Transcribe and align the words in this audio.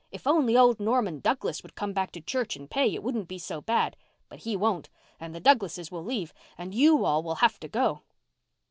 If 0.11 0.25
only 0.25 0.57
old 0.57 0.79
Norman 0.79 1.19
Douglas 1.19 1.61
would 1.61 1.75
come 1.75 1.93
back 1.93 2.11
to 2.13 2.21
church 2.21 2.55
and 2.55 2.67
pay, 2.67 2.91
it 2.91 3.03
wouldn't 3.03 3.27
be 3.27 3.37
so 3.37 3.61
bad. 3.61 3.95
But 4.29 4.39
he 4.39 4.55
won't—and 4.57 5.35
the 5.35 5.39
Douglases 5.39 5.91
will 5.91 6.03
leave—and 6.03 6.73
you 6.73 7.05
all 7.05 7.21
will 7.21 7.35
have 7.35 7.59
to 7.59 7.67
go." 7.67 8.01